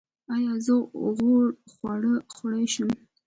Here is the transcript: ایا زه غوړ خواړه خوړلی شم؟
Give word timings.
ایا 0.35 0.53
زه 0.65 0.73
غوړ 1.15 1.45
خواړه 1.73 2.13
خوړلی 2.33 2.67
شم؟ 2.73 2.89